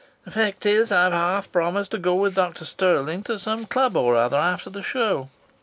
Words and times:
"The 0.25 0.31
fact 0.31 0.65
is, 0.65 0.91
I've 0.91 1.13
half 1.13 1.51
promised 1.51 1.91
to 1.91 1.99
go 1.99 2.15
with 2.15 2.33
Dr 2.33 2.65
Stirling 2.65 3.21
to 3.25 3.37
some 3.37 3.67
club 3.67 3.95
or 3.95 4.15
other 4.15 4.35
after 4.37 4.71
the 4.71 4.81
show. 4.81 5.29